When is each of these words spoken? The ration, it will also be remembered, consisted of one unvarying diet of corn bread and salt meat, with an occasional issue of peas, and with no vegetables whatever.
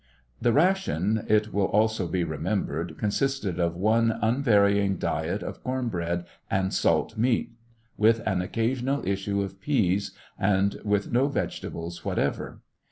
The 0.41 0.51
ration, 0.51 1.25
it 1.27 1.53
will 1.53 1.67
also 1.67 2.07
be 2.07 2.23
remembered, 2.23 2.97
consisted 2.97 3.59
of 3.59 3.75
one 3.75 4.17
unvarying 4.19 4.97
diet 4.97 5.43
of 5.43 5.61
corn 5.63 5.89
bread 5.89 6.25
and 6.49 6.73
salt 6.73 7.19
meat, 7.19 7.51
with 7.97 8.19
an 8.25 8.41
occasional 8.41 9.05
issue 9.07 9.43
of 9.43 9.61
peas, 9.61 10.09
and 10.39 10.79
with 10.83 11.11
no 11.11 11.27
vegetables 11.27 12.03
whatever. 12.03 12.61